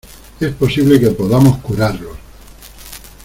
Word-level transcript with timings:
es 0.39 0.51
posible 0.55 0.99
que 0.99 1.11
podamos 1.11 1.59
curarlos. 1.59 2.17